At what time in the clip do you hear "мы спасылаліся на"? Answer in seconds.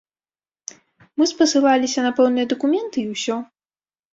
1.21-2.11